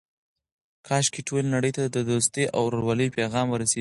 [0.87, 3.69] کاشکې ټولې نړۍ ته د دوستۍ او ورورولۍ پیغام ورسیږي.